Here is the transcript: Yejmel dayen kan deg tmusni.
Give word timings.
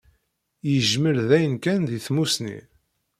Yejmel 0.69 1.19
dayen 1.29 1.55
kan 1.63 1.81
deg 1.89 2.01
tmusni. 2.07 2.57